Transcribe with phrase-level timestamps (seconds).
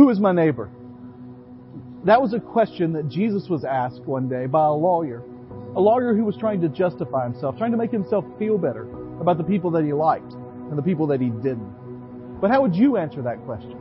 [0.00, 0.70] Who is my neighbor?
[2.04, 5.22] That was a question that Jesus was asked one day by a lawyer.
[5.76, 8.88] A lawyer who was trying to justify himself, trying to make himself feel better
[9.20, 12.40] about the people that he liked and the people that he didn't.
[12.40, 13.72] But how would you answer that question?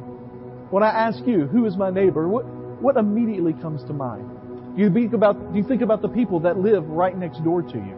[0.72, 2.46] When I ask you, who is my neighbor, what,
[2.82, 4.30] what immediately comes to mind?
[4.76, 7.62] Do you think about, do you think about the people that live right next door
[7.62, 7.98] to you?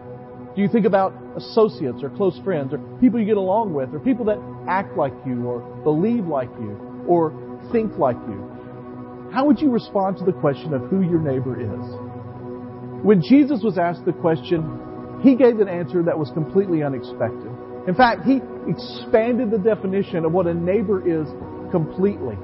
[0.56, 4.00] Do you think about associates or close friends or people you get along with or
[4.00, 4.38] people that
[4.70, 7.32] act like you or believe like you or
[7.72, 9.30] think like you?
[9.34, 13.06] How would you respond to the question of who your neighbor is?
[13.06, 17.50] When Jesus was asked the question, He gave an answer that was completely unexpected.
[17.88, 21.28] In fact, He expanded the definition of what a neighbor is
[21.72, 22.36] completely.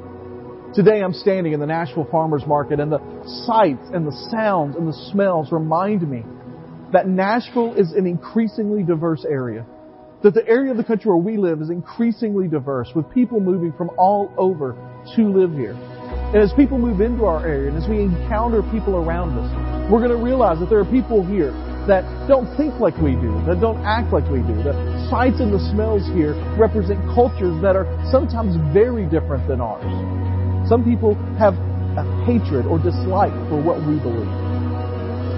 [0.73, 2.99] Today I'm standing in the Nashville Farmers Market and the
[3.45, 6.23] sights and the sounds and the smells remind me
[6.93, 9.65] that Nashville is an increasingly diverse area.
[10.27, 13.71] That the area of the country where we live is increasingly diverse with people moving
[13.71, 14.75] from all over
[15.15, 15.71] to live here.
[15.71, 19.47] And as people move into our area and as we encounter people around us,
[19.87, 21.55] we're going to realize that there are people here
[21.87, 24.51] that don't think like we do, that don't act like we do.
[24.67, 24.75] The
[25.07, 29.87] sights and the smells here represent cultures that are sometimes very different than ours.
[30.67, 31.55] Some people have
[31.95, 34.27] a hatred or dislike for what we believe.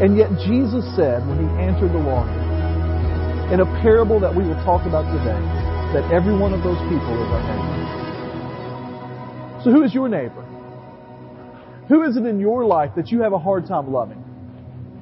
[0.02, 2.39] And yet Jesus said when he answered the lawyer,
[3.54, 5.40] in a parable that we will talk about today,
[5.94, 7.80] that every one of those people is our neighbor.
[9.64, 10.46] So who is your neighbor?
[11.88, 14.24] Who is it in your life that you have a hard time loving?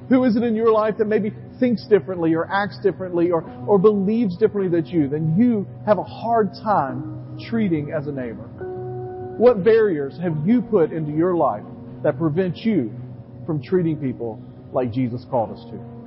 [0.08, 3.78] Who is it in your life that maybe thinks differently or acts differently or, or
[3.78, 8.48] believes differently than you, then you have a hard time treating as a neighbor?
[9.36, 11.64] What barriers have you put into your life
[12.02, 12.92] that prevent you
[13.48, 14.38] from treating people
[14.72, 15.97] like Jesus called us to.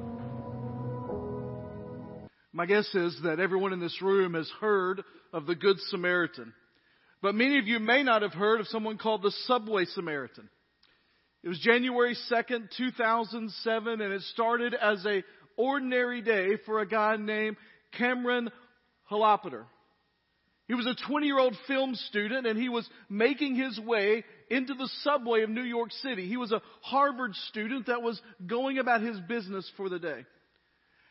[2.53, 6.53] My guess is that everyone in this room has heard of the Good Samaritan.
[7.21, 10.49] But many of you may not have heard of someone called the Subway Samaritan.
[11.43, 15.23] It was January 2nd, 2007, and it started as a
[15.55, 17.55] ordinary day for a guy named
[17.98, 18.49] Cameron
[19.03, 19.65] Hollopeter.
[20.67, 24.73] He was a 20 year old film student and he was making his way into
[24.73, 26.27] the subway of New York City.
[26.27, 30.26] He was a Harvard student that was going about his business for the day.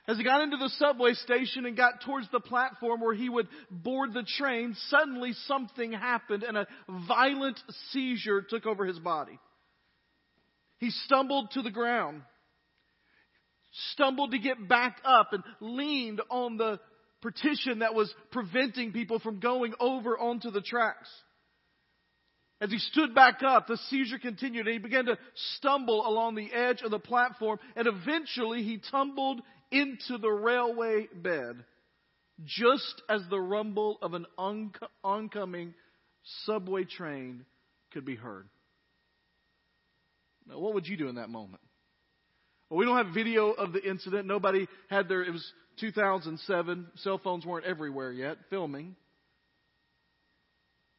[0.09, 3.49] As he got into the subway station and got towards the platform where he would
[3.71, 6.67] board the train, suddenly something happened and a
[7.07, 7.61] violent
[7.93, 9.39] seizure took over his body.
[10.79, 12.23] He stumbled to the ground,
[13.93, 16.81] stumbled to get back up and leaned on the
[17.21, 21.09] partition that was preventing people from going over onto the tracks.
[22.63, 25.19] As he stood back up, the seizure continued and he began to
[25.57, 31.65] stumble along the edge of the platform and eventually he tumbled into the railway bed
[32.45, 34.27] just as the rumble of an
[35.05, 35.75] oncoming
[36.45, 37.45] subway train
[37.93, 38.49] could be heard.
[40.47, 41.63] Now, what would you do in that moment?
[42.69, 44.27] Well, we don't have video of the incident.
[44.27, 46.87] Nobody had their, it was 2007.
[46.97, 48.97] Cell phones weren't everywhere yet, filming.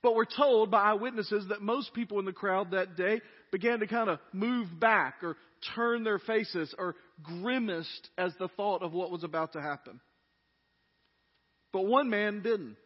[0.03, 3.87] But we're told by eyewitnesses that most people in the crowd that day began to
[3.87, 5.37] kind of move back or
[5.75, 9.99] turn their faces or grimaced as the thought of what was about to happen.
[11.71, 12.77] But one man didn't.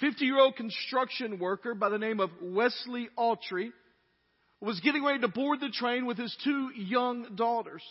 [0.00, 3.70] 50 year old construction worker by the name of Wesley Autry
[4.60, 7.82] was getting ready to board the train with his two young daughters.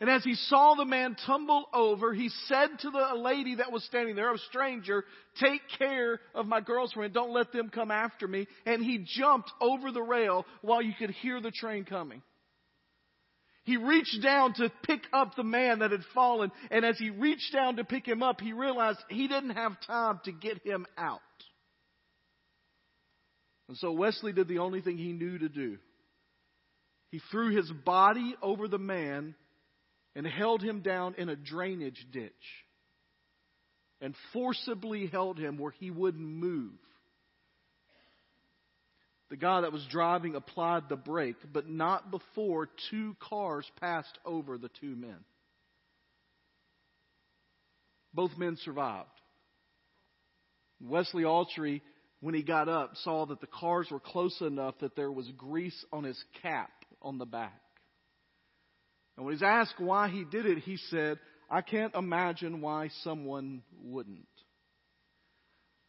[0.00, 3.84] And as he saw the man tumble over, he said to the lady that was
[3.84, 5.04] standing there, a stranger,
[5.40, 7.14] take care of my girlfriend.
[7.14, 8.48] Don't let them come after me.
[8.66, 12.22] And he jumped over the rail while you could hear the train coming.
[13.64, 16.50] He reached down to pick up the man that had fallen.
[16.70, 20.20] And as he reached down to pick him up, he realized he didn't have time
[20.24, 21.20] to get him out.
[23.68, 25.78] And so Wesley did the only thing he knew to do.
[27.10, 29.34] He threw his body over the man
[30.14, 32.32] and held him down in a drainage ditch
[34.00, 36.72] and forcibly held him where he wouldn't move.
[39.30, 44.58] The guy that was driving applied the brake, but not before two cars passed over
[44.58, 45.18] the two men.
[48.12, 49.08] Both men survived.
[50.80, 51.80] Wesley Autry
[52.24, 55.84] when he got up, saw that the cars were close enough that there was grease
[55.92, 56.70] on his cap
[57.02, 57.60] on the back.
[59.16, 61.18] And when he's asked why he did it, he said,
[61.50, 64.26] I can't imagine why someone wouldn't.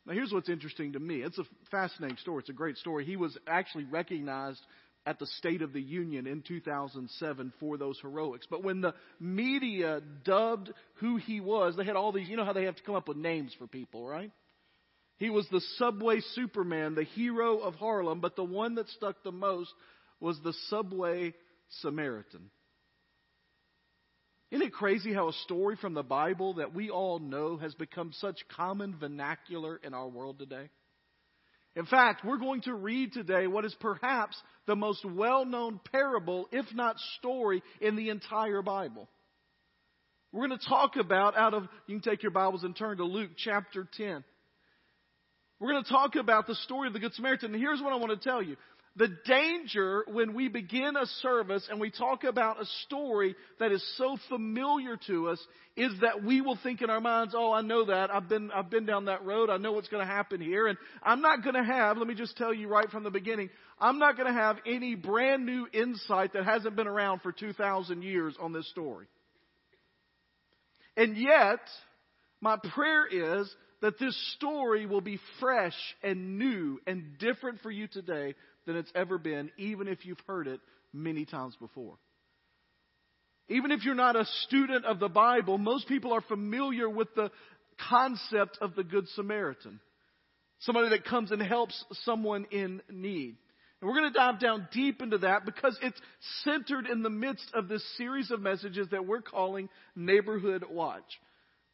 [0.06, 1.24] Now, here's what's interesting to me.
[1.24, 2.42] It's a fascinating story.
[2.42, 3.06] It's a great story.
[3.06, 4.62] He was actually recognized
[5.08, 8.48] at the State of the Union in 2007 for those heroics.
[8.50, 12.54] But when the media dubbed who he was, they had all these, you know how
[12.54, 14.32] they have to come up with names for people, right?
[15.18, 19.32] He was the subway superman, the hero of Harlem, but the one that stuck the
[19.32, 19.72] most
[20.20, 21.34] was the subway
[21.82, 22.50] Samaritan.
[24.52, 28.12] Isn't it crazy how a story from the Bible that we all know has become
[28.14, 30.70] such common vernacular in our world today?
[31.76, 36.48] In fact, we're going to read today what is perhaps the most well known parable,
[36.52, 39.10] if not story, in the entire Bible.
[40.32, 43.06] We're going to talk about out of, you can take your Bibles and turn to
[43.06, 44.24] Luke chapter 10.
[45.60, 47.54] We're going to talk about the story of the Good Samaritan.
[47.54, 48.58] And here's what I want to tell you.
[48.98, 53.84] The danger when we begin a service and we talk about a story that is
[53.98, 57.86] so familiar to us is that we will think in our minds, oh, I know
[57.86, 58.10] that.
[58.10, 59.50] I've been, I've been down that road.
[59.50, 60.68] I know what's going to happen here.
[60.68, 63.50] And I'm not going to have, let me just tell you right from the beginning,
[63.80, 68.02] I'm not going to have any brand new insight that hasn't been around for 2,000
[68.02, 69.08] years on this story.
[70.96, 71.60] And yet,
[72.40, 77.88] my prayer is that this story will be fresh and new and different for you
[77.88, 78.36] today
[78.66, 80.60] than it's ever been, even if you've heard it
[80.94, 81.98] many times before.
[83.48, 87.30] Even if you're not a student of the Bible, most people are familiar with the
[87.90, 89.80] concept of the Good Samaritan.
[90.60, 93.36] Somebody that comes and helps someone in need.
[93.82, 96.00] And we're going to dive down deep into that because it's
[96.44, 101.04] centered in the midst of this series of messages that we're calling Neighborhood Watch.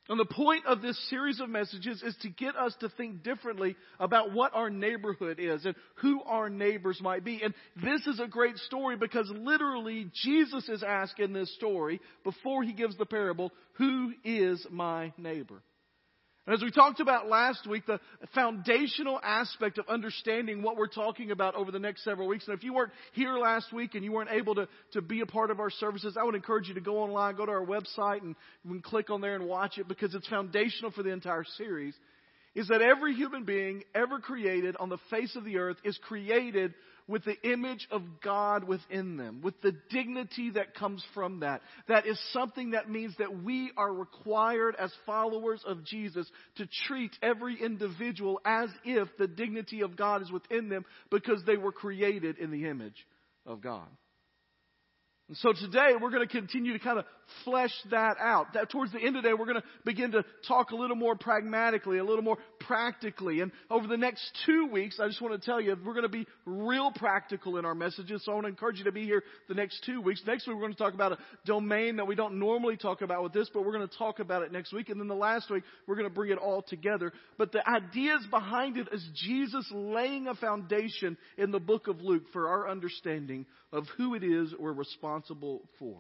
[0.09, 3.75] And the point of this series of messages is to get us to think differently
[4.00, 7.42] about what our neighborhood is and who our neighbors might be.
[7.44, 12.63] And this is a great story because literally Jesus is asked in this story, before
[12.63, 15.62] he gives the parable, who is my neighbor?
[16.47, 17.99] And as we talked about last week, the
[18.33, 22.47] foundational aspect of understanding what we're talking about over the next several weeks.
[22.47, 25.27] And if you weren't here last week and you weren't able to, to be a
[25.27, 28.23] part of our services, I would encourage you to go online, go to our website,
[28.23, 28.35] and,
[28.67, 31.93] and click on there and watch it because it's foundational for the entire series.
[32.55, 36.73] Is that every human being ever created on the face of the earth is created
[37.07, 41.62] with the image of God within them, with the dignity that comes from that.
[41.88, 47.12] That is something that means that we are required as followers of Jesus to treat
[47.21, 52.38] every individual as if the dignity of God is within them because they were created
[52.38, 53.06] in the image
[53.45, 53.88] of God.
[55.27, 57.06] And so today we're going to continue to kind of
[57.44, 58.54] flesh that out.
[58.54, 60.95] That towards the end of the day, we're going to begin to talk a little
[60.95, 63.42] more pragmatically, a little more practically.
[63.42, 66.10] And over the next two weeks, I just want to tell you, we're going to
[66.10, 68.24] be real practical in our messages.
[68.25, 70.22] So I want to encourage you to be here the next two weeks.
[70.25, 73.24] Next week, we're going to talk about a domain that we don't normally talk about
[73.24, 74.89] with this, but we're going to talk about it next week.
[74.89, 77.12] And then the last week, we're going to bring it all together.
[77.38, 82.24] But the ideas behind it is Jesus laying a foundation in the book of Luke
[82.33, 86.00] for our understanding of who it is we're responsible for.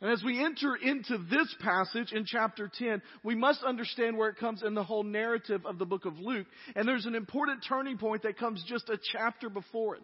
[0.00, 4.36] And as we enter into this passage in chapter 10, we must understand where it
[4.36, 6.46] comes in the whole narrative of the book of Luke.
[6.74, 10.02] And there's an important turning point that comes just a chapter before it.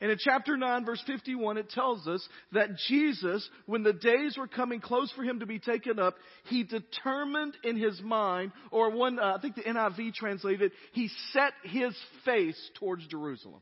[0.00, 4.46] And in chapter 9, verse 51, it tells us that Jesus, when the days were
[4.46, 6.14] coming close for him to be taken up,
[6.44, 11.52] he determined in his mind, or one, uh, I think the NIV translated, he set
[11.64, 13.60] his face towards Jerusalem.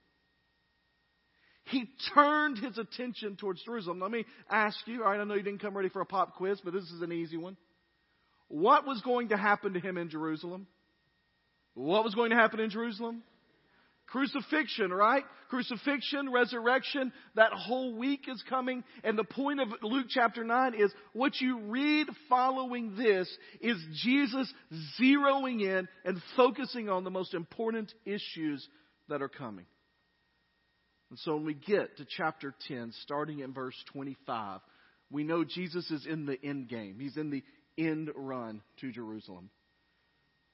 [1.66, 4.00] He turned his attention towards Jerusalem.
[4.00, 6.36] Let me ask you, all right, I know you didn't come ready for a pop
[6.36, 7.56] quiz, but this is an easy one.
[8.48, 10.68] What was going to happen to him in Jerusalem?
[11.74, 13.22] What was going to happen in Jerusalem?
[14.06, 15.24] Crucifixion, right?
[15.50, 18.84] Crucifixion, resurrection, that whole week is coming.
[19.02, 23.28] And the point of Luke chapter 9 is what you read following this
[23.60, 24.52] is Jesus
[25.00, 28.66] zeroing in and focusing on the most important issues
[29.08, 29.66] that are coming.
[31.10, 34.60] And so when we get to chapter 10, starting in verse 25,
[35.10, 36.96] we know Jesus is in the end game.
[36.98, 37.44] He's in the
[37.78, 39.50] end run to Jerusalem.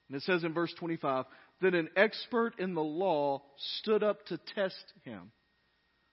[0.08, 1.24] And it says in verse 25
[1.62, 3.42] that an expert in the law
[3.78, 5.30] stood up to test him.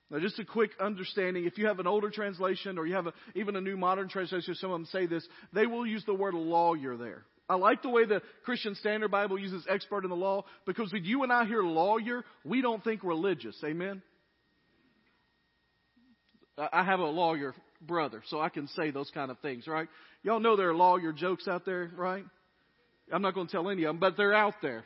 [0.09, 3.13] Now, just a quick understanding if you have an older translation or you have a,
[3.35, 6.33] even a new modern translation, some of them say this, they will use the word
[6.33, 7.25] lawyer there.
[7.47, 11.03] I like the way the Christian Standard Bible uses expert in the law because when
[11.03, 13.55] you and I hear lawyer, we don't think religious.
[13.63, 14.01] Amen?
[16.71, 19.87] I have a lawyer brother, so I can say those kind of things, right?
[20.23, 22.25] Y'all know there are lawyer jokes out there, right?
[23.11, 24.83] I'm not going to tell any of them, but they're out there,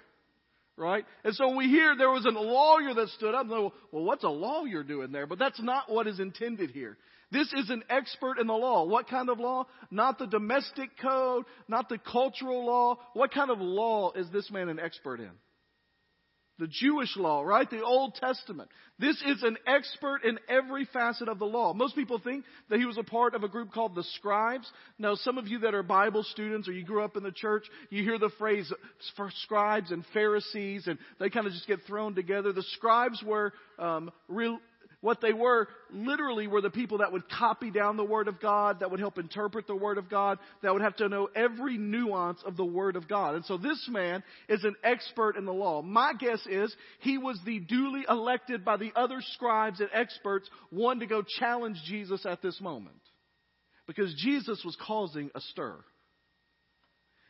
[0.77, 1.05] right?
[1.23, 4.23] And so we hear there was a lawyer that stood up and said, well, what's
[4.23, 5.27] a lawyer doing there?
[5.27, 6.97] But that's not what is intended here.
[7.31, 8.85] This is an expert in the law.
[8.85, 9.65] What kind of law?
[9.89, 12.99] Not the domestic code, not the cultural law.
[13.13, 15.31] What kind of law is this man an expert in?
[16.59, 17.69] The Jewish law, right?
[17.69, 18.69] The Old Testament.
[18.99, 21.73] This is an expert in every facet of the law.
[21.73, 24.69] Most people think that he was a part of a group called the scribes.
[24.99, 27.65] Now, some of you that are Bible students or you grew up in the church,
[27.89, 28.71] you hear the phrase
[29.15, 32.53] for scribes and Pharisees, and they kind of just get thrown together.
[32.53, 34.59] The scribes were um, real,
[35.03, 38.79] what they were literally were the people that would copy down the Word of God,
[38.79, 42.41] that would help interpret the Word of God, that would have to know every nuance
[42.45, 43.35] of the Word of God.
[43.35, 45.81] And so this man is an expert in the law.
[45.81, 51.01] My guess is he was the duly elected by the other scribes and experts, one
[51.01, 52.95] to go challenge Jesus at this moment.
[53.87, 55.75] Because Jesus was causing a stir.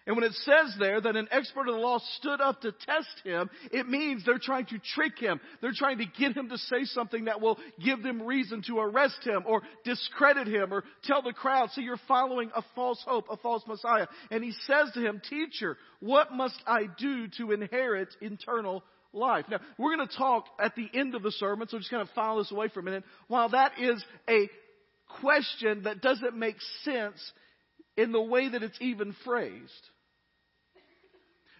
[0.06, 3.22] And when it says there that an expert of the law stood up to test
[3.24, 5.40] him, it means they're trying to trick him.
[5.62, 9.24] They're trying to get him to say something that will give them reason to arrest
[9.24, 13.38] him or discredit him or tell the crowd, see, you're following a false hope, a
[13.38, 14.08] false Messiah.
[14.30, 18.84] And he says to him, teacher, what must I do to inherit eternal
[19.14, 19.46] life?
[19.50, 22.10] Now, we're going to talk at the end of the sermon, so just kind of
[22.10, 23.06] file this away for a minute.
[23.28, 24.50] While that is a
[25.22, 27.32] question that doesn't make sense
[27.96, 29.72] in the way that it's even phrased.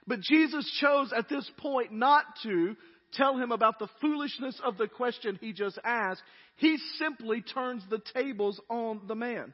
[0.08, 2.76] But Jesus chose at this point not to
[3.14, 6.22] tell him about the foolishness of the question he just asked.
[6.58, 9.54] He simply turns the tables on the man.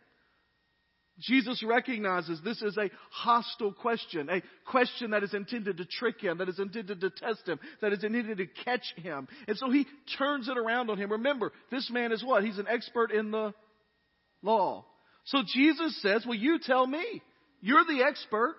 [1.20, 6.38] Jesus recognizes this is a hostile question, a question that is intended to trick him,
[6.38, 9.28] that is intended to test him, that is intended to catch him.
[9.48, 9.86] And so he
[10.18, 11.12] turns it around on him.
[11.12, 12.46] Remember, this man is what?
[12.46, 13.54] He's an expert in the
[14.42, 14.86] law.
[15.26, 17.22] So Jesus says, well, you tell me.
[17.60, 18.56] You're the expert.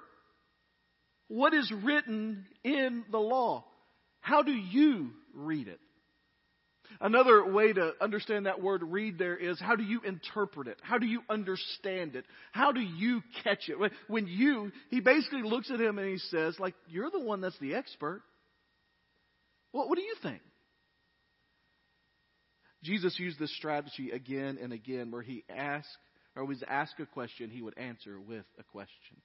[1.31, 3.65] What is written in the law?
[4.19, 5.79] How do you read it?
[7.01, 10.77] Another way to understand that word read there is how do you interpret it?
[10.83, 12.25] How do you understand it?
[12.51, 13.77] How do you catch it?
[14.09, 17.59] When you, he basically looks at him and he says, like, you're the one that's
[17.61, 18.23] the expert.
[19.71, 20.41] What, what do you think?
[22.83, 25.87] Jesus used this strategy again and again where he asked,
[26.35, 29.17] or was asked a question, he would answer with a question.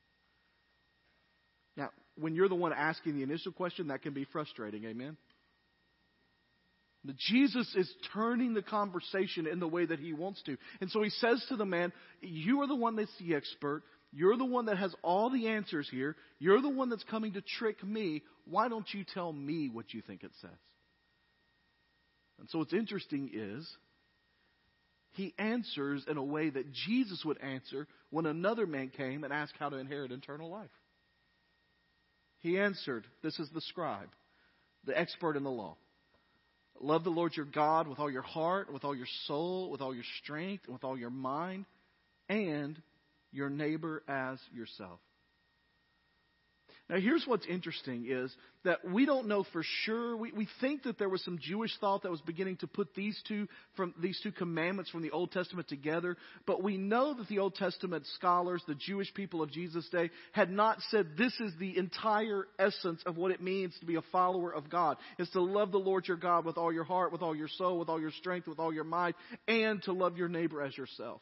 [2.17, 4.85] When you're the one asking the initial question, that can be frustrating.
[4.85, 5.17] Amen?
[7.13, 10.57] Jesus is turning the conversation in the way that he wants to.
[10.81, 11.91] And so he says to the man,
[12.21, 13.83] You are the one that's the expert.
[14.11, 16.15] You're the one that has all the answers here.
[16.39, 18.23] You're the one that's coming to trick me.
[18.49, 20.49] Why don't you tell me what you think it says?
[22.39, 23.69] And so what's interesting is
[25.11, 29.53] he answers in a way that Jesus would answer when another man came and asked
[29.59, 30.69] how to inherit eternal life.
[32.45, 34.09] He answered, This is the scribe,
[34.85, 35.77] the expert in the law.
[36.79, 39.95] Love the Lord your God with all your heart, with all your soul, with all
[39.95, 41.65] your strength, and with all your mind,
[42.29, 42.79] and
[43.31, 44.99] your neighbor as yourself.
[46.87, 48.31] Now, here's what's interesting is
[48.63, 50.15] that we don't know for sure.
[50.15, 53.19] We, we think that there was some Jewish thought that was beginning to put these
[53.27, 56.15] two from these two commandments from the Old Testament together.
[56.45, 60.51] But we know that the Old Testament scholars, the Jewish people of Jesus' day, had
[60.51, 64.53] not said this is the entire essence of what it means to be a follower
[64.53, 64.97] of God.
[65.17, 67.79] Is to love the Lord your God with all your heart, with all your soul,
[67.79, 69.15] with all your strength, with all your mind,
[69.47, 71.21] and to love your neighbor as yourself.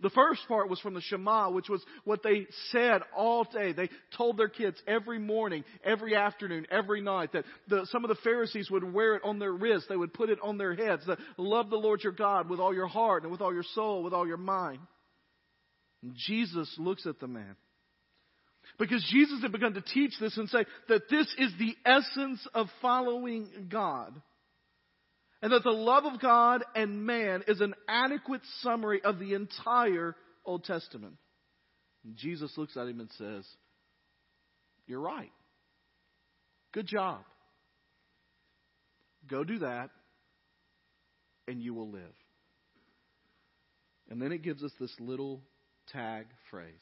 [0.00, 3.72] The first part was from the Shema, which was what they said all day.
[3.72, 8.22] They told their kids every morning, every afternoon, every night that the, some of the
[8.24, 9.88] Pharisees would wear it on their wrists.
[9.88, 11.08] They would put it on their heads.
[11.38, 14.12] Love the Lord your God with all your heart and with all your soul, with
[14.12, 14.80] all your mind.
[16.02, 17.56] And Jesus looks at the man.
[18.78, 22.66] Because Jesus had begun to teach this and say that this is the essence of
[22.82, 24.12] following God
[25.44, 30.16] and that the love of God and man is an adequate summary of the entire
[30.42, 31.16] Old Testament.
[32.02, 33.46] And Jesus looks at him and says,
[34.86, 35.30] You're right.
[36.72, 37.20] Good job.
[39.28, 39.90] Go do that,
[41.46, 42.14] and you will live.
[44.08, 45.42] And then it gives us this little
[45.92, 46.72] tag phrase,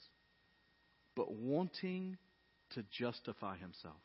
[1.16, 2.16] but wanting
[2.74, 3.96] to justify himself,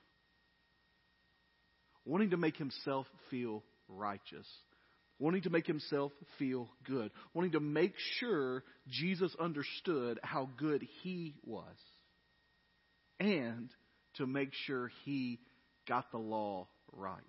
[2.06, 4.48] wanting to make himself feel righteous,
[5.20, 11.36] wanting to make himself feel good, wanting to make sure Jesus understood how good he
[11.44, 11.76] was,
[13.20, 13.70] and
[14.16, 15.40] to make sure he
[15.88, 17.22] got the law right.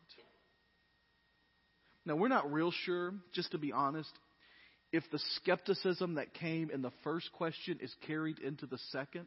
[2.05, 4.11] Now, we're not real sure, just to be honest,
[4.93, 9.27] if the skepticism that came in the first question is carried into the second.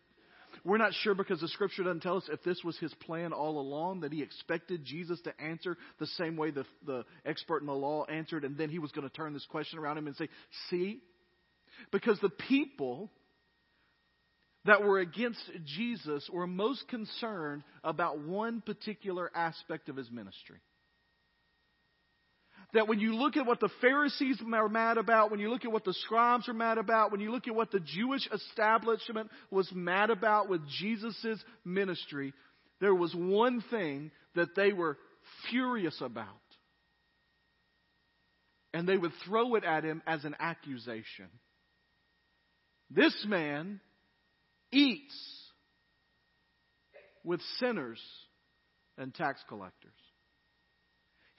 [0.63, 3.60] We're not sure because the scripture doesn't tell us if this was his plan all
[3.60, 7.74] along, that he expected Jesus to answer the same way the, the expert in the
[7.74, 10.30] law answered, and then he was going to turn this question around him and say,
[10.70, 11.00] See?
[11.91, 13.10] Because the people
[14.65, 20.60] that were against Jesus were most concerned about one particular aspect of his ministry.
[22.73, 25.71] That when you look at what the Pharisees are mad about, when you look at
[25.71, 29.69] what the scribes are mad about, when you look at what the Jewish establishment was
[29.73, 32.33] mad about with Jesus' ministry,
[32.79, 34.97] there was one thing that they were
[35.49, 36.27] furious about.
[38.73, 41.27] And they would throw it at him as an accusation.
[42.89, 43.81] This man
[44.71, 45.13] eats
[47.23, 48.01] with sinners
[48.97, 49.91] and tax collectors.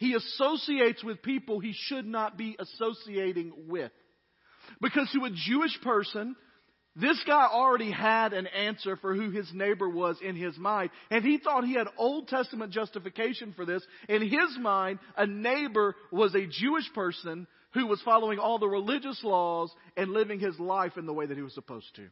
[0.02, 3.92] He associates with people he should not be associating with.
[4.80, 6.34] Because to a Jewish person,
[6.96, 11.24] this guy already had an answer for who his neighbor was in his mind, and
[11.24, 13.86] he thought he had Old Testament justification for this.
[14.08, 19.22] In his mind, a neighbor was a Jewish person who was following all the religious
[19.22, 22.08] laws and living his life in the way that he was supposed to.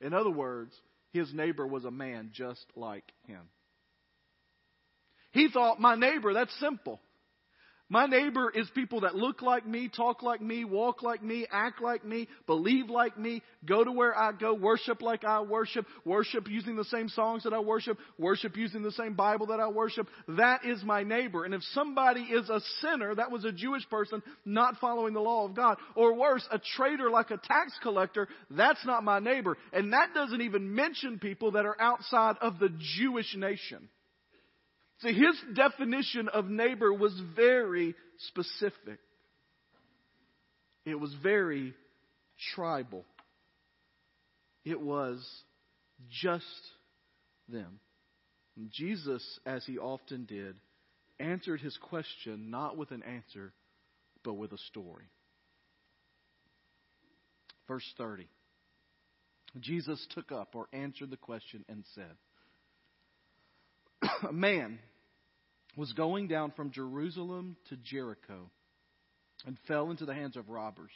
[0.00, 0.74] In other words,
[1.12, 3.42] his neighbor was a man just like him.
[5.34, 7.00] He thought, my neighbor, that's simple.
[7.90, 11.82] My neighbor is people that look like me, talk like me, walk like me, act
[11.82, 16.48] like me, believe like me, go to where I go, worship like I worship, worship
[16.48, 20.08] using the same songs that I worship, worship using the same Bible that I worship.
[20.28, 21.44] That is my neighbor.
[21.44, 25.44] And if somebody is a sinner, that was a Jewish person not following the law
[25.44, 29.58] of God, or worse, a traitor like a tax collector, that's not my neighbor.
[29.72, 33.88] And that doesn't even mention people that are outside of the Jewish nation.
[35.04, 37.94] See, his definition of neighbor was very
[38.30, 38.98] specific.
[40.86, 41.74] It was very
[42.54, 43.04] tribal.
[44.64, 45.22] It was
[46.22, 46.44] just
[47.50, 47.80] them.
[48.56, 50.56] And Jesus, as he often did,
[51.20, 53.52] answered his question not with an answer,
[54.24, 55.04] but with a story.
[57.68, 58.26] Verse 30.
[59.60, 62.16] Jesus took up or answered the question and said,
[64.28, 64.78] A man
[65.76, 68.50] was going down from Jerusalem to Jericho
[69.46, 70.92] and fell into the hands of robbers.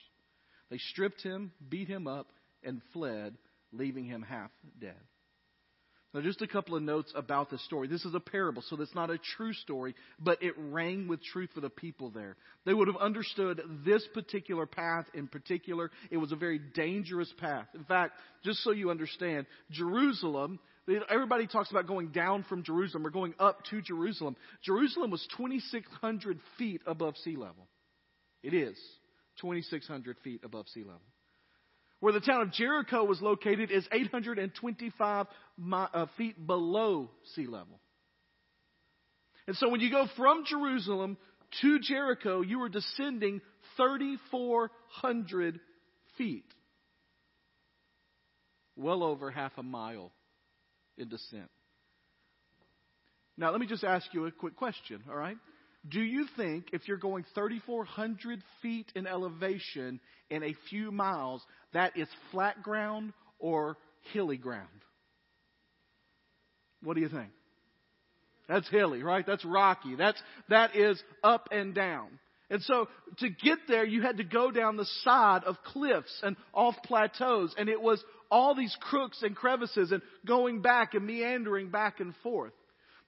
[0.71, 2.29] They stripped him, beat him up,
[2.63, 3.37] and fled,
[3.73, 4.97] leaving him half dead.
[6.15, 7.87] Now, just a couple of notes about this story.
[7.87, 11.51] This is a parable, so it's not a true story, but it rang with truth
[11.55, 12.37] for the people there.
[12.65, 15.91] They would have understood this particular path in particular.
[16.11, 17.67] It was a very dangerous path.
[17.75, 20.59] In fact, just so you understand, Jerusalem
[21.11, 24.37] Everybody talks about going down from Jerusalem or going up to Jerusalem.
[24.63, 27.69] Jerusalem was 2,600 feet above sea level.
[28.43, 28.79] It is
[29.41, 31.03] 2,600 feet above sea level.
[32.01, 35.27] Where the town of Jericho was located is 825
[35.73, 37.81] uh, feet below sea level.
[39.47, 41.17] And so when you go from Jerusalem
[41.63, 43.41] to Jericho, you are descending
[43.77, 45.61] 3,400
[46.17, 46.45] feet.
[48.77, 50.13] Well over half a mile
[50.99, 51.51] in descent.
[53.37, 55.37] Now, let me just ask you a quick question, all right?
[55.89, 61.97] Do you think if you're going 3,400 feet in elevation in a few miles, that
[61.97, 63.77] is flat ground or
[64.13, 64.67] hilly ground?
[66.83, 67.31] What do you think?
[68.49, 69.27] That's hilly, right?
[69.27, 69.95] That's rocky.
[69.95, 72.09] That's, that is up and down.
[72.51, 76.37] And so to get there, you had to go down the side of cliffs and
[76.55, 81.71] off plateaus, and it was all these crooks and crevices and going back and meandering
[81.71, 82.53] back and forth.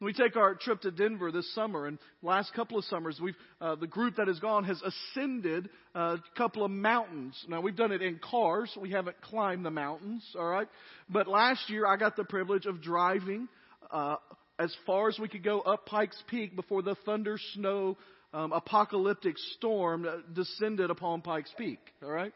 [0.03, 3.75] We take our trip to Denver this summer, and last couple of summers, we've uh,
[3.75, 7.39] the group that has gone has ascended a couple of mountains.
[7.49, 10.69] Now we've done it in cars; we haven't climbed the mountains, all right.
[11.11, 13.47] But last year, I got the privilege of driving
[13.91, 14.17] uh,
[14.59, 17.99] as far as we could go up Pikes Peak before the thunder, snow,
[18.33, 21.79] um, apocalyptic storm descended upon Pikes Peak.
[22.03, 22.33] All right,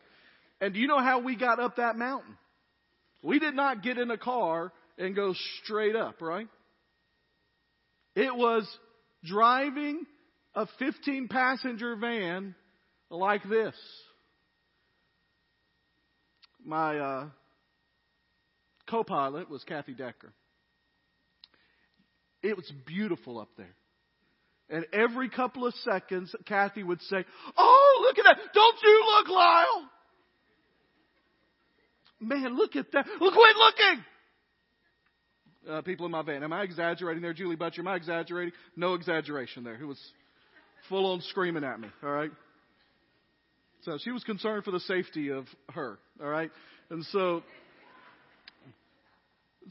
[0.61, 2.37] and do you know how we got up that mountain?
[3.22, 6.48] We did not get in a car and go straight up, right?
[8.14, 8.68] It was
[9.24, 10.04] driving
[10.54, 12.54] a 15 passenger van
[13.11, 13.74] like this.
[16.64, 17.26] My uh,
[18.88, 20.33] co pilot was Kathy Decker.
[22.42, 23.74] It was beautiful up there.
[24.70, 27.24] And every couple of seconds, Kathy would say,
[27.57, 28.55] Oh, look at that.
[28.55, 29.88] Don't you look, Lyle?
[32.20, 33.07] Man, look at that.
[33.20, 34.05] Look, quit looking.
[35.68, 36.42] Uh, people in my van.
[36.42, 37.83] Am I exaggerating there, Julie Butcher?
[37.83, 38.53] Am I exaggerating?
[38.77, 39.77] No exaggeration there.
[39.77, 39.98] Who was
[40.88, 41.88] full on screaming at me.
[42.03, 42.31] All right.
[43.83, 45.98] So she was concerned for the safety of her.
[46.20, 46.50] All right.
[46.90, 47.42] And so,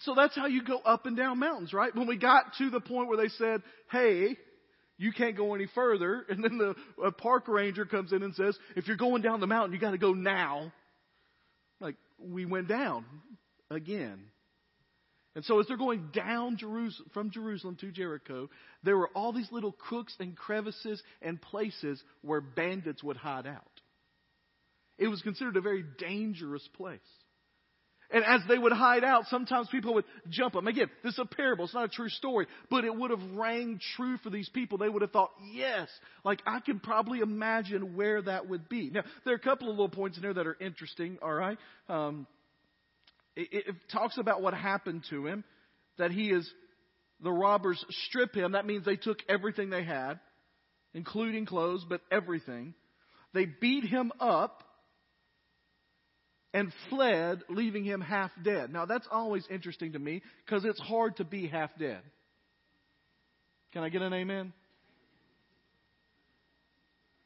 [0.01, 1.95] so that's how you go up and down mountains, right?
[1.95, 4.37] When we got to the point where they said, "Hey,
[5.03, 8.87] you can't go any further," and then the park ranger comes in and says, "If
[8.87, 10.71] you're going down the mountain, you got to go now."
[11.79, 13.05] Like we went down
[13.69, 14.25] again.
[15.35, 18.49] And so as they're going down Jerusalem, from Jerusalem to Jericho,
[18.83, 23.81] there were all these little crooks and crevices and places where bandits would hide out.
[24.99, 26.99] It was considered a very dangerous place.
[28.13, 30.67] And as they would hide out, sometimes people would jump them.
[30.67, 31.65] Again, this is a parable.
[31.65, 34.77] It's not a true story, but it would have rang true for these people.
[34.77, 35.89] They would have thought, yes,
[36.23, 38.91] like I can probably imagine where that would be.
[38.91, 41.57] Now, there are a couple of little points in there that are interesting, all right?
[41.89, 42.27] Um,
[43.35, 45.43] it, it talks about what happened to him,
[45.97, 46.47] that he is,
[47.19, 48.51] the robbers strip him.
[48.51, 50.19] That means they took everything they had,
[50.93, 52.75] including clothes, but everything.
[53.33, 54.62] They beat him up
[56.53, 58.71] and fled, leaving him half dead.
[58.71, 62.01] Now, that's always interesting to me because it's hard to be half dead.
[63.71, 64.53] Can I get an amen?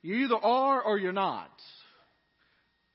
[0.01, 1.51] You either are or you're not.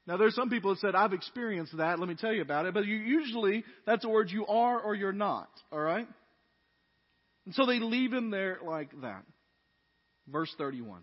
[0.07, 1.99] Now, there's some people that said, I've experienced that.
[1.99, 2.75] Let me tell you about it.
[2.75, 5.51] But you, usually, that's a word you are or you're not.
[5.71, 6.09] All right?
[7.45, 9.25] And so they leave him there like that.
[10.29, 11.03] Verse 31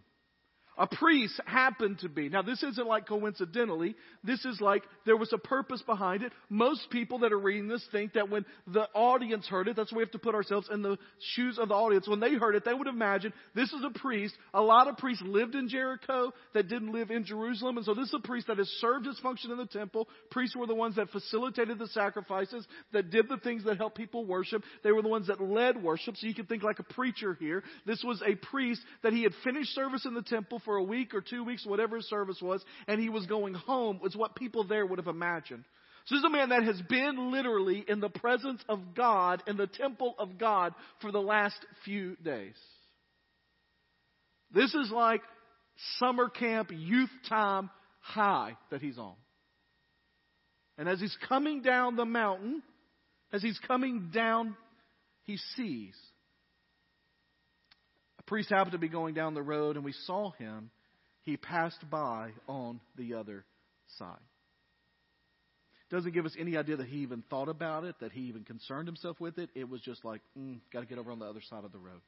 [0.79, 2.29] a priest happened to be.
[2.29, 3.95] Now, this isn't like coincidentally.
[4.23, 6.31] This is like there was a purpose behind it.
[6.49, 9.97] Most people that are reading this think that when the audience heard it, that's why
[9.97, 10.97] we have to put ourselves in the
[11.35, 12.07] shoes of the audience.
[12.07, 14.35] When they heard it, they would imagine this is a priest.
[14.53, 17.75] A lot of priests lived in Jericho that didn't live in Jerusalem.
[17.75, 20.07] And so this is a priest that has served his function in the temple.
[20.31, 24.25] Priests were the ones that facilitated the sacrifices, that did the things that helped people
[24.25, 24.63] worship.
[24.85, 26.15] They were the ones that led worship.
[26.15, 27.63] So you can think like a preacher here.
[27.85, 31.15] This was a priest that he had finished service in the temple for a week
[31.15, 34.63] or two weeks, whatever his service was, and he was going home, was what people
[34.65, 35.63] there would have imagined.
[36.05, 39.57] So this is a man that has been literally in the presence of God, in
[39.57, 42.53] the temple of God, for the last few days.
[44.53, 45.21] This is like
[45.97, 49.15] summer camp, youth time high that he's on.
[50.77, 52.61] And as he's coming down the mountain,
[53.33, 54.55] as he's coming down,
[55.23, 55.95] he sees
[58.29, 60.69] priest happened to be going down the road and we saw him.
[61.23, 63.43] He passed by on the other
[63.97, 64.19] side.
[65.89, 68.87] Doesn't give us any idea that he even thought about it, that he even concerned
[68.87, 69.49] himself with it.
[69.55, 71.79] It was just like, mm, got to get over on the other side of the
[71.79, 72.01] road.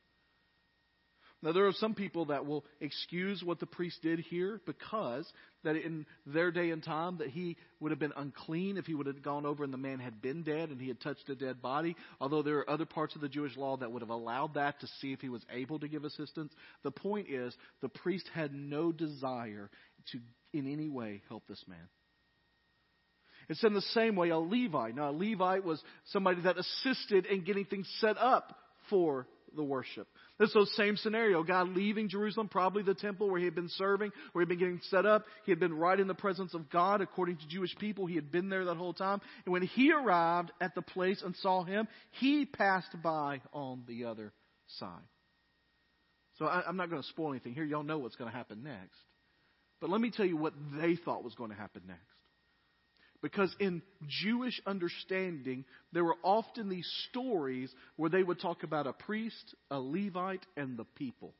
[1.44, 5.26] Now, there are some people that will excuse what the priest did here because
[5.64, 9.08] that in their day and time that he would have been unclean if he would
[9.08, 11.60] have gone over and the man had been dead and he had touched a dead
[11.60, 11.96] body.
[12.20, 14.88] Although there are other parts of the Jewish law that would have allowed that to
[15.00, 16.54] see if he was able to give assistance.
[16.84, 19.72] The point is the priest had no desire
[20.12, 20.20] to
[20.54, 21.90] in any way help this man.
[23.50, 24.96] It's in the same way a Levite.
[24.96, 28.56] Now, a Levite was somebody that assisted in getting things set up
[28.90, 30.08] for the worship.
[30.42, 31.44] Is the same scenario.
[31.44, 34.60] God leaving Jerusalem, probably the temple where he had been serving, where he had been
[34.60, 35.26] getting set up.
[35.46, 38.08] He had been right in the presence of God according to Jewish people.
[38.08, 39.22] He had been there that whole time.
[39.46, 41.88] And when he arrived at the place and saw him,
[42.20, 44.34] he passed by on the other
[44.80, 45.04] side.
[46.40, 47.64] So I, am not going to spoil anything here.
[47.64, 48.98] Y'all know what's going to happen next.
[49.80, 52.02] But let me tell you what they thought was going to happen next.
[53.22, 58.94] Because in Jewish understanding, there were often these stories where they would talk about a
[58.94, 61.34] priest, a Levite, and the people.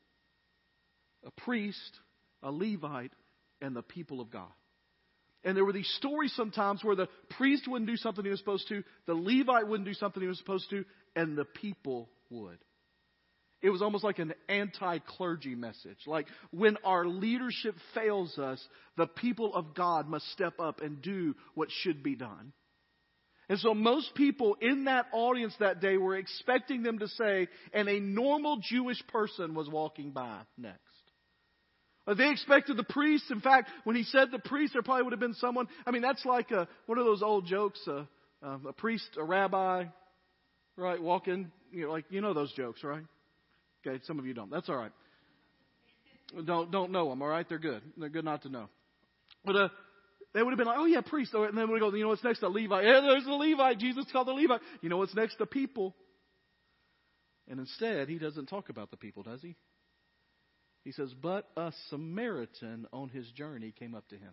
[1.26, 1.98] A priest,
[2.42, 3.12] a Levite,
[3.60, 4.52] and the people of God.
[5.44, 8.68] And there were these stories sometimes where the priest wouldn't do something he was supposed
[8.68, 10.84] to, the Levite wouldn't do something he was supposed to,
[11.16, 12.58] and the people would.
[13.62, 15.98] It was almost like an anti clergy message.
[16.06, 18.60] Like when our leadership fails us,
[18.96, 22.52] the people of God must step up and do what should be done.
[23.48, 27.88] And so most people in that audience that day were expecting them to say, and
[27.88, 30.78] a normal Jewish person was walking by next.
[32.06, 33.30] They expected the priest.
[33.30, 35.68] In fact, when he said the priest, there probably would have been someone.
[35.86, 37.80] I mean, that's like a, one of those old jokes.
[37.86, 38.04] Uh,
[38.44, 39.84] uh, a priest, a rabbi,
[40.76, 41.52] right, walking.
[41.70, 43.04] You know, like you know those jokes, right?
[43.86, 44.50] Okay, some of you don't.
[44.50, 44.92] That's all right.
[46.44, 47.20] Don't don't know them.
[47.20, 47.82] All right, they're good.
[47.96, 48.68] They're good not to know.
[49.44, 49.68] But uh,
[50.34, 51.34] they would have been like, oh yeah, priest.
[51.34, 52.40] And then we go, you know what's next?
[52.40, 52.84] to Levite.
[52.84, 53.78] Yeah, there's the Levite.
[53.78, 54.60] Jesus called the Levite.
[54.80, 55.36] You know what's next?
[55.36, 55.94] to people.
[57.48, 59.56] And instead, he doesn't talk about the people, does he?
[60.84, 64.32] He says, but a Samaritan on his journey came up to him.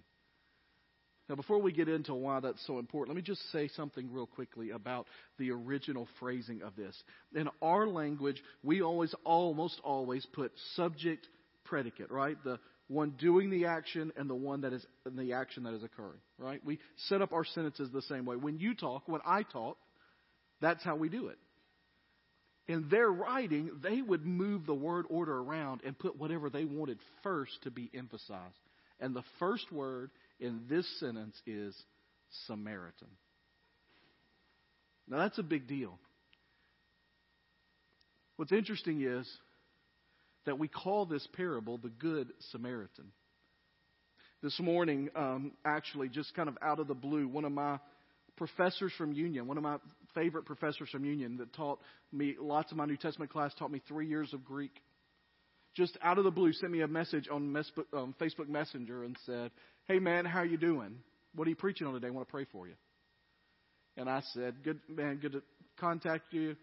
[1.30, 4.26] Now, before we get into why that's so important, let me just say something real
[4.26, 5.06] quickly about
[5.38, 6.96] the original phrasing of this.
[7.36, 11.28] In our language, we always, almost always put subject,
[11.66, 12.36] predicate, right?
[12.44, 16.20] The one doing the action and the one that is the action that is occurring,
[16.40, 16.60] right?
[16.66, 18.36] We set up our sentences the same way.
[18.36, 19.78] When you talk, when I talk,
[20.62, 21.38] that's how we do it.
[22.68, 26.98] In their writing, they would move the word order around and put whatever they wanted
[27.22, 28.58] first to be emphasized.
[29.00, 31.76] And the first word in this sentence is
[32.48, 33.08] Samaritan.
[35.08, 35.98] Now that's a big deal.
[38.38, 39.28] What's interesting is
[40.46, 43.12] that we call this parable the Good Samaritan.
[44.42, 47.78] This morning, um, actually, just kind of out of the blue, one of my
[48.38, 49.78] professors from Union, one of my
[50.16, 51.80] favorite professors from Union that taught
[52.14, 54.72] me lots of my New Testament class, taught me three years of Greek,
[55.76, 57.54] just out of the blue sent me a message on
[58.20, 59.52] Facebook Messenger and said,
[59.90, 61.00] Hey man, how you doing?
[61.34, 62.06] What are you preaching on today?
[62.06, 62.76] I want to pray for you.
[63.98, 65.42] And I said, Good man, good to
[65.80, 66.56] contact you.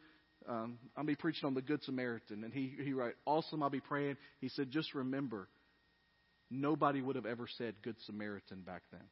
[0.48, 2.44] Um, I'll be preaching on the Good Samaritan.
[2.44, 4.16] And he, he wrote, Awesome, I'll be praying.
[4.40, 5.48] He said, Just remember,
[6.52, 9.02] nobody would have ever said Good Samaritan back then.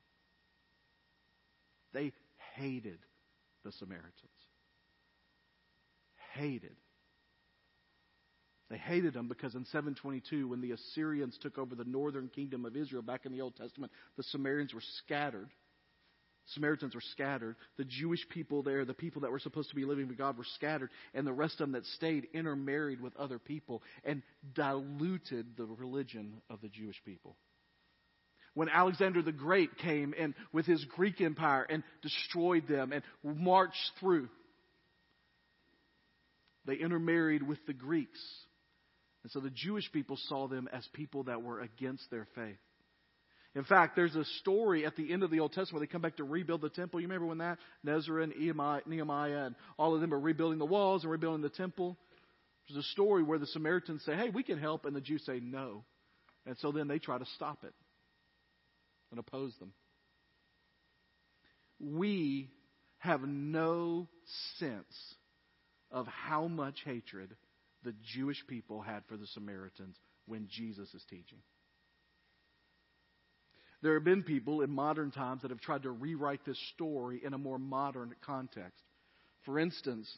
[1.92, 2.12] They
[2.54, 3.00] hated
[3.64, 4.12] the Samaritans.
[6.34, 6.76] Hated.
[8.74, 12.76] They hated them because in 722, when the Assyrians took over the northern kingdom of
[12.76, 15.48] Israel back in the Old Testament, the Samaritans were scattered.
[16.54, 17.54] Samaritans were scattered.
[17.76, 20.46] The Jewish people there, the people that were supposed to be living with God, were
[20.56, 20.90] scattered.
[21.14, 26.42] And the rest of them that stayed intermarried with other people and diluted the religion
[26.50, 27.36] of the Jewish people.
[28.54, 33.92] When Alexander the Great came in with his Greek empire and destroyed them and marched
[34.00, 34.28] through,
[36.64, 38.18] they intermarried with the Greeks.
[39.24, 42.58] And so the Jewish people saw them as people that were against their faith.
[43.54, 46.02] In fact, there's a story at the end of the Old Testament where they come
[46.02, 47.00] back to rebuild the temple.
[47.00, 47.58] You remember when that?
[47.86, 48.34] Nezra and
[48.86, 51.96] Nehemiah and all of them are rebuilding the walls and rebuilding the temple.
[52.68, 55.38] There's a story where the Samaritans say, hey, we can help, and the Jews say
[55.40, 55.84] no.
[56.46, 57.74] And so then they try to stop it
[59.10, 59.72] and oppose them.
[61.78, 62.50] We
[62.98, 64.08] have no
[64.58, 65.14] sense
[65.90, 67.36] of how much hatred
[67.84, 71.38] the Jewish people had for the Samaritans when Jesus is teaching.
[73.82, 77.34] There have been people in modern times that have tried to rewrite this story in
[77.34, 78.82] a more modern context.
[79.44, 80.08] For instance,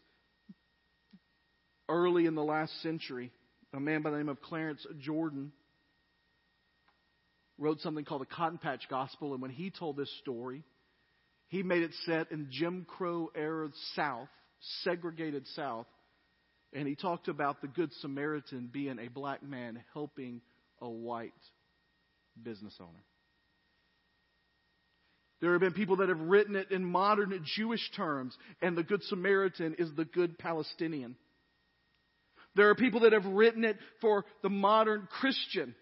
[1.88, 3.32] early in the last century,
[3.74, 5.50] a man by the name of Clarence Jordan
[7.58, 10.62] wrote something called the Cotton Patch Gospel, and when he told this story,
[11.48, 14.28] he made it set in Jim Crow era South,
[14.82, 15.86] segregated South,
[16.72, 20.40] and he talked about the Good Samaritan being a black man helping
[20.80, 21.32] a white
[22.42, 23.04] business owner.
[25.40, 29.02] There have been people that have written it in modern Jewish terms, and the Good
[29.04, 31.16] Samaritan is the good Palestinian.
[32.54, 35.74] There are people that have written it for the modern Christian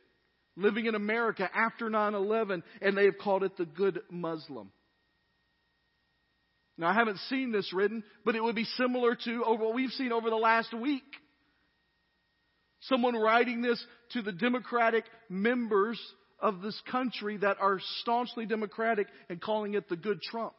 [0.56, 4.70] living in America after 9 11, and they have called it the good Muslim.
[6.76, 10.12] Now, I haven't seen this written, but it would be similar to what we've seen
[10.12, 11.04] over the last week.
[12.80, 13.82] Someone writing this
[14.12, 16.00] to the Democratic members
[16.40, 20.54] of this country that are staunchly Democratic and calling it the good Trump.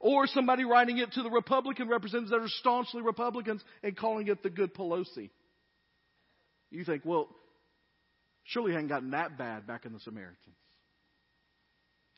[0.00, 4.42] Or somebody writing it to the Republican representatives that are staunchly Republicans and calling it
[4.42, 5.30] the good Pelosi.
[6.70, 7.28] You think, well,
[8.44, 10.56] surely it hadn't gotten that bad back in the Samaritans.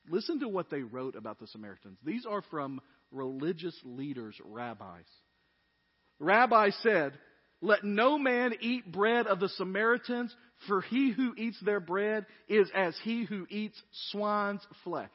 [0.09, 1.99] Listen to what they wrote about the Samaritans.
[2.05, 5.05] These are from religious leaders, rabbis.
[6.19, 7.13] Rabbi said,
[7.61, 10.35] Let no man eat bread of the Samaritans,
[10.67, 15.11] for he who eats their bread is as he who eats swine's flesh.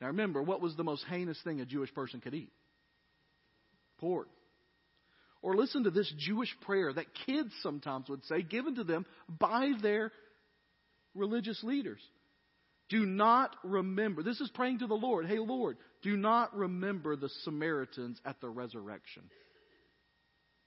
[0.00, 2.52] Now remember, what was the most heinous thing a Jewish person could eat?
[3.98, 4.28] Pork.
[5.42, 9.72] Or listen to this Jewish prayer that kids sometimes would say, given to them by
[9.80, 10.12] their
[11.14, 12.00] religious leaders.
[12.88, 14.22] Do not remember.
[14.22, 15.26] This is praying to the Lord.
[15.26, 19.24] Hey, Lord, do not remember the Samaritans at the resurrection.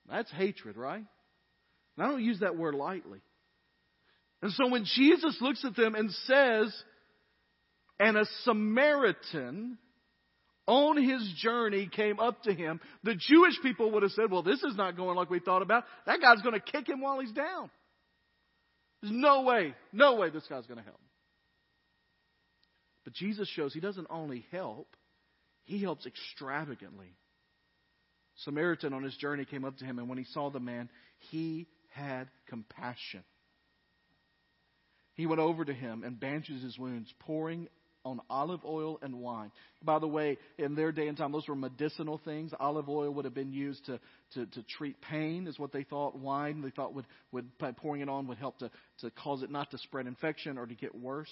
[0.10, 1.04] That's hatred, right?
[1.98, 3.20] And I don't use that word lightly.
[4.42, 6.84] And so when Jesus looks at them and says,
[8.00, 9.78] and a Samaritan
[10.66, 14.64] on his journey came up to him, the Jewish people would have said, well, this
[14.64, 15.84] is not going like we thought about.
[16.06, 17.70] That guy's going to kick him while he's down.
[19.02, 21.00] There's no way, no way this guy's going to help.
[23.10, 24.96] But Jesus shows he doesn't only help,
[25.64, 27.16] he helps extravagantly.
[28.44, 30.90] Samaritan on his journey came up to him, and when he saw the man,
[31.32, 33.24] he had compassion.
[35.16, 37.68] He went over to him and bandaged his wounds, pouring
[38.06, 39.52] on olive oil and wine.
[39.84, 42.52] By the way, in their day and time, those were medicinal things.
[42.60, 44.00] Olive oil would have been used to,
[44.36, 46.16] to, to treat pain, is what they thought.
[46.16, 48.70] Wine, they thought would, would by pouring it on would help to,
[49.00, 51.32] to cause it not to spread infection or to get worse.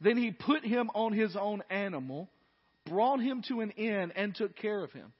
[0.00, 2.30] Then he put him on his own animal,
[2.86, 5.12] brought him to an inn, and took care of him.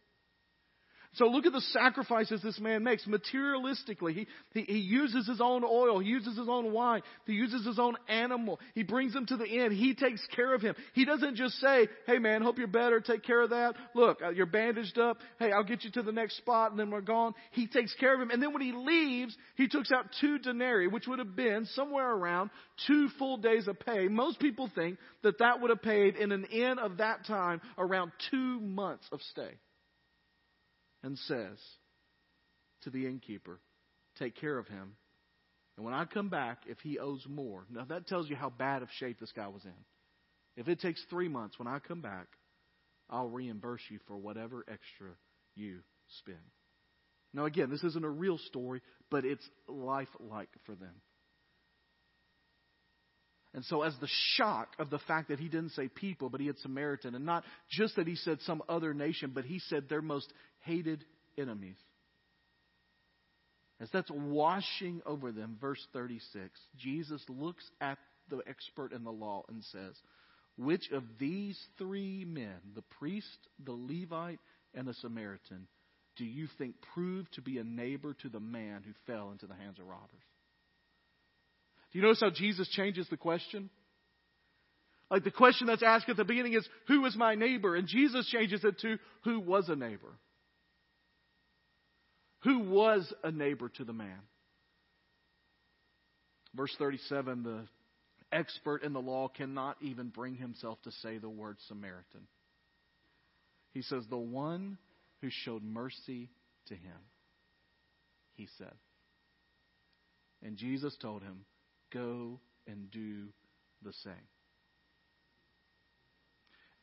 [1.14, 4.12] So look at the sacrifices this man makes materialistically.
[4.14, 5.98] He, he, he, uses his own oil.
[5.98, 7.02] He uses his own wine.
[7.26, 8.60] He uses his own animal.
[8.74, 9.72] He brings him to the end.
[9.72, 10.76] He takes care of him.
[10.94, 13.00] He doesn't just say, hey man, hope you're better.
[13.00, 13.74] Take care of that.
[13.92, 15.18] Look, uh, you're bandaged up.
[15.40, 17.34] Hey, I'll get you to the next spot and then we're gone.
[17.50, 18.30] He takes care of him.
[18.30, 22.08] And then when he leaves, he takes out two denarii, which would have been somewhere
[22.08, 22.50] around
[22.86, 24.06] two full days of pay.
[24.06, 28.12] Most people think that that would have paid in an inn of that time around
[28.30, 29.58] two months of stay
[31.02, 31.58] and says
[32.82, 33.60] to the innkeeper,
[34.18, 34.96] Take care of him.
[35.76, 38.82] And when I come back, if he owes more, now that tells you how bad
[38.82, 39.72] of shape this guy was in.
[40.56, 42.26] If it takes three months, when I come back,
[43.08, 45.10] I'll reimburse you for whatever extra
[45.54, 45.78] you
[46.18, 46.38] spend.
[47.32, 50.94] Now, again, this isn't a real story, but it's lifelike for them.
[53.52, 56.46] And so, as the shock of the fact that he didn't say people, but he
[56.46, 60.02] had Samaritan, and not just that he said some other nation, but he said their
[60.02, 61.04] most hated
[61.38, 61.76] enemies.
[63.80, 69.44] As that's washing over them, verse 36, Jesus looks at the expert in the law
[69.48, 69.94] and says,
[70.58, 74.40] Which of these three men, the priest, the Levite,
[74.74, 75.66] and the Samaritan,
[76.16, 79.54] do you think proved to be a neighbor to the man who fell into the
[79.54, 80.08] hands of robbers?
[81.90, 83.70] Do you notice how Jesus changes the question?
[85.10, 87.74] Like the question that's asked at the beginning is, Who is my neighbor?
[87.74, 90.12] And Jesus changes it to, Who was a neighbor?
[92.42, 94.20] Who was a neighbor to the man?
[96.55, 97.66] Verse 37 the
[98.33, 102.26] expert in the law cannot even bring himself to say the word Samaritan.
[103.72, 104.79] He says, The one
[105.20, 106.31] who showed mercy
[106.68, 106.96] to him,
[108.35, 108.72] he said.
[110.42, 111.44] And Jesus told him,
[111.92, 113.26] Go and do
[113.83, 114.12] the same.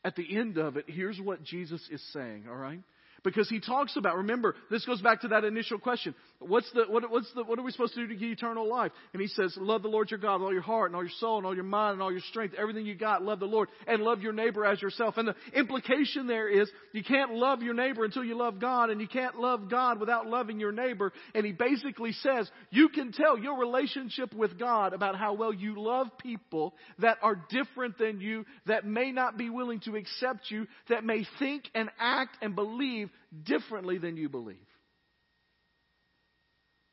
[0.04, 2.80] At the end of it, here's what Jesus is saying, all right?
[3.24, 6.14] Because he talks about, remember, this goes back to that initial question.
[6.38, 8.92] What's the, what, what's the, what are we supposed to do to get eternal life?
[9.12, 11.12] And he says, love the Lord your God with all your heart and all your
[11.18, 13.68] soul and all your mind and all your strength, everything you got, love the Lord
[13.86, 15.16] and love your neighbor as yourself.
[15.16, 19.00] And the implication there is you can't love your neighbor until you love God and
[19.00, 21.12] you can't love God without loving your neighbor.
[21.34, 25.80] And he basically says, you can tell your relationship with God about how well you
[25.80, 30.66] love people that are different than you, that may not be willing to accept you,
[30.88, 33.07] that may think and act and believe
[33.44, 34.56] differently than you believe.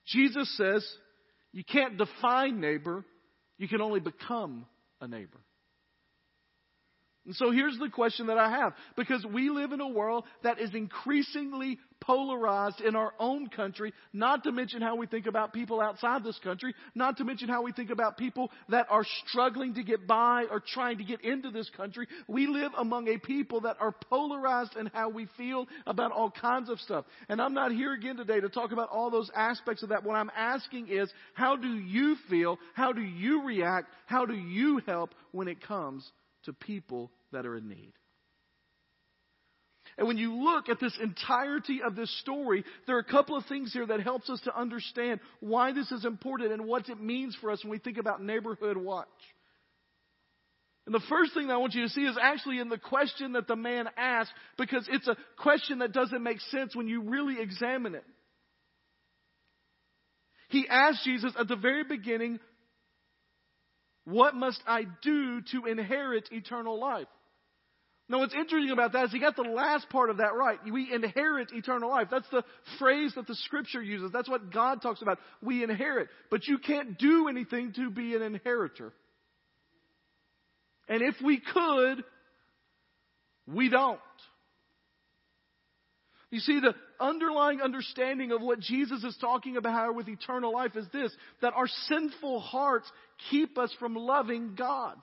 [0.08, 0.86] Jesus says
[1.52, 3.04] you can't define neighbor,
[3.58, 4.66] you can only become
[5.02, 5.40] a neighbor.
[7.26, 8.74] And so here's the question that I have.
[8.96, 14.44] Because we live in a world that is increasingly polarized in our own country, not
[14.44, 17.72] to mention how we think about people outside this country, not to mention how we
[17.72, 21.70] think about people that are struggling to get by or trying to get into this
[21.76, 22.08] country.
[22.28, 26.70] We live among a people that are polarized in how we feel about all kinds
[26.70, 27.06] of stuff.
[27.28, 30.04] And I'm not here again today to talk about all those aspects of that.
[30.04, 32.60] What I'm asking is, how do you feel?
[32.76, 33.88] How do you react?
[34.06, 36.08] How do you help when it comes
[36.46, 37.94] to people that are in need.
[39.98, 43.46] And when you look at this entirety of this story, there are a couple of
[43.46, 47.38] things here that helps us to understand why this is important and what it means
[47.40, 49.08] for us when we think about neighborhood watch.
[50.86, 53.48] And the first thing I want you to see is actually in the question that
[53.48, 57.96] the man asked because it's a question that doesn't make sense when you really examine
[57.96, 58.04] it.
[60.50, 62.40] He asked Jesus at the very beginning,
[64.06, 67.08] what must I do to inherit eternal life?
[68.08, 70.60] Now, what's interesting about that is he got the last part of that right.
[70.72, 72.08] We inherit eternal life.
[72.12, 72.44] That's the
[72.78, 74.12] phrase that the scripture uses.
[74.12, 75.18] That's what God talks about.
[75.42, 76.10] We inherit.
[76.30, 78.94] But you can't do anything to be an inheritor.
[80.88, 82.04] And if we could,
[83.48, 84.00] we don't.
[86.32, 90.86] You see, the underlying understanding of what Jesus is talking about with eternal life is
[90.92, 91.12] this
[91.42, 92.90] that our sinful hearts
[93.30, 94.96] keep us from loving God.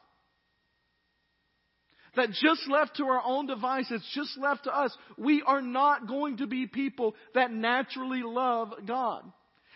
[2.15, 6.39] That just left to our own devices, just left to us, we are not going
[6.39, 9.23] to be people that naturally love God.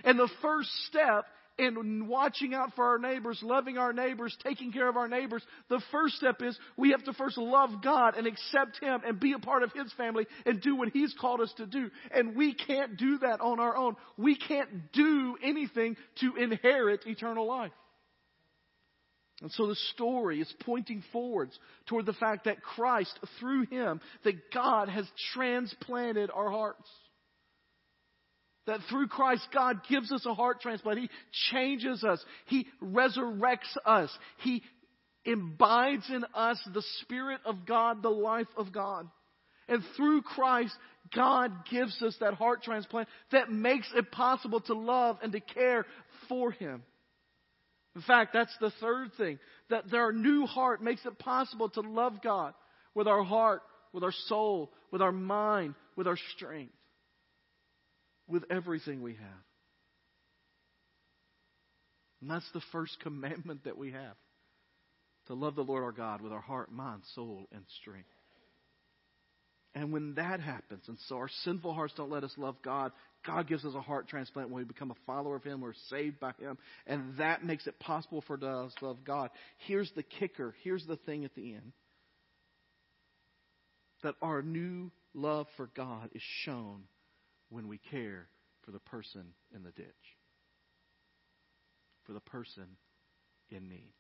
[0.05, 1.25] And the first step
[1.59, 5.81] in watching out for our neighbors, loving our neighbors, taking care of our neighbors, the
[5.91, 9.39] first step is we have to first love God and accept Him and be a
[9.39, 11.91] part of His family and do what He's called us to do.
[12.11, 13.97] And we can't do that on our own.
[14.19, 17.73] We can't do anything to inherit eternal life.
[19.43, 24.51] And so the story is pointing forwards toward the fact that Christ, through Him, that
[24.53, 26.89] God has transplanted our hearts.
[28.67, 30.99] That through Christ, God gives us a heart transplant.
[30.99, 31.11] He
[31.51, 32.25] changes us.
[32.47, 34.11] He resurrects us.
[34.39, 34.63] He
[35.25, 39.09] imbibes in us the Spirit of God, the life of God.
[39.69, 40.75] And through Christ,
[41.15, 45.87] God gives us that heart transplant that makes it possible to love and to care
[46.29, 46.83] for Him.
[47.95, 49.39] In fact, that's the third thing.
[49.71, 52.55] That our new heart makes it possible to love God
[52.95, 53.63] with our heart,
[53.93, 56.73] with our soul, with our mind, with our strength,
[58.29, 59.45] with everything we have.
[62.21, 64.17] And that's the first commandment that we have
[65.27, 68.09] to love the Lord our God with our heart, mind, soul, and strength.
[69.75, 72.93] And when that happens, and so our sinful hearts don't let us love God,
[73.27, 76.19] God gives us a heart transplant when we become a follower of Him, we're saved
[76.19, 76.57] by Him,
[76.87, 79.29] and that makes it possible for us to love God.
[79.67, 81.73] Here's the kicker, here's the thing at the end
[84.03, 86.83] that our new love for God is shown
[87.51, 88.29] when we care
[88.65, 89.23] for the person
[89.55, 89.87] in the ditch,
[92.05, 92.67] for the person
[93.51, 93.93] in need,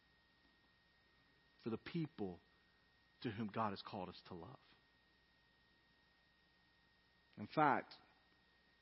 [1.62, 2.40] for the people
[3.22, 4.50] to whom God has called us to love.
[7.38, 7.92] In fact,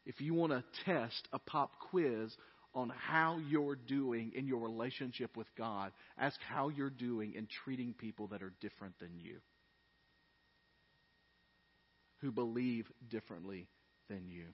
[0.07, 2.35] if you want to test a pop quiz
[2.75, 7.95] on how you're doing in your relationship with God, ask how you're doing in treating
[7.95, 9.37] people that are different than you,
[12.21, 13.69] who believe differently
[14.09, 14.47] than you,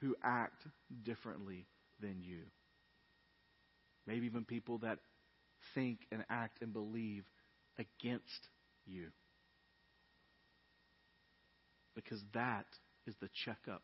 [0.00, 0.62] who act
[1.02, 1.66] differently
[2.00, 2.42] than you.
[4.06, 4.98] Maybe even people that
[5.74, 7.24] think and act and believe
[7.78, 8.48] against
[8.86, 9.08] you.
[11.94, 12.66] Because that
[13.06, 13.82] is the checkup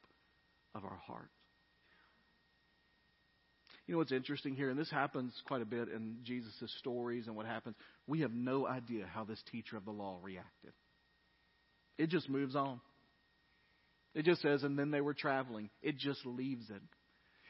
[0.75, 1.31] of our heart.
[3.87, 7.37] You know what's interesting here, and this happens quite a bit in Jesus' stories and
[7.37, 7.77] what happens.
[8.07, 10.73] We have no idea how this teacher of the law reacted.
[11.99, 12.81] It just moves on.
[14.15, 15.71] It just says, and then they were traveling.
[15.83, 16.83] It just leaves it.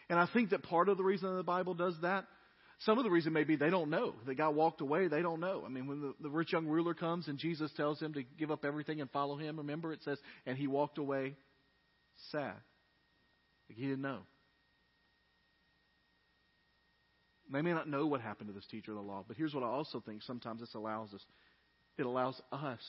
[0.08, 2.26] And I think that part of the reason the Bible does that,
[2.80, 4.14] some of the reason may be they don't know.
[4.26, 5.62] The guy walked away, they don't know.
[5.64, 8.50] I mean, when the, the rich young ruler comes and Jesus tells him to give
[8.50, 11.34] up everything and follow him, remember it says, and he walked away
[12.32, 12.54] sad.
[13.68, 14.20] Like he didn't know.
[17.52, 19.62] They may not know what happened to this teacher of the law, but here's what
[19.62, 21.20] I also think sometimes this allows us
[21.96, 22.80] it allows us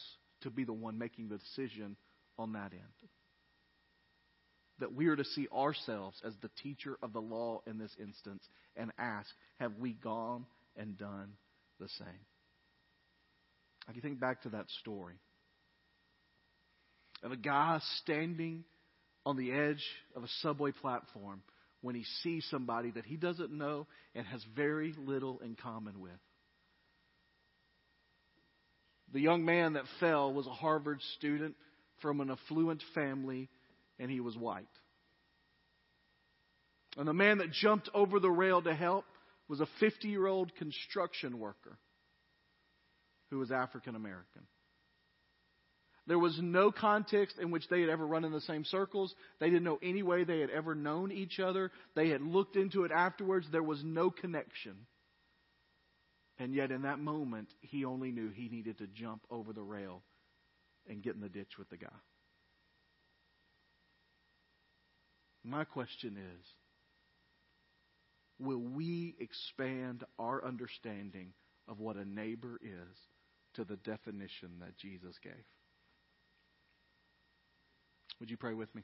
[0.42, 1.96] to be the one making the decision
[2.40, 3.10] on that end.
[4.80, 8.44] That we are to see ourselves as the teacher of the law in this instance
[8.76, 10.46] and ask, have we gone
[10.76, 11.32] and done
[11.80, 12.08] the same?
[13.88, 15.16] If you think back to that story
[17.24, 18.64] of a guy standing
[19.26, 19.84] on the edge
[20.16, 21.42] of a subway platform
[21.82, 26.12] when he sees somebody that he doesn't know and has very little in common with.
[29.14, 31.56] The young man that fell was a Harvard student
[32.02, 33.50] from an affluent family,
[34.00, 34.66] and he was white.
[36.98, 39.06] And the man that jumped over the rail to help
[39.48, 41.78] was a 50 year old construction worker
[43.30, 44.44] who was African American.
[46.08, 49.14] There was no context in which they had ever run in the same circles.
[49.40, 51.72] They didn't know any way they had ever known each other.
[51.96, 53.48] They had looked into it afterwards.
[53.52, 54.86] There was no connection.
[56.38, 60.04] And yet, in that moment, he only knew he needed to jump over the rail
[60.88, 61.88] and get in the ditch with the guy.
[65.46, 66.46] My question is
[68.40, 71.34] Will we expand our understanding
[71.68, 72.98] of what a neighbor is
[73.54, 75.46] to the definition that Jesus gave?
[78.20, 78.84] Would you pray with me?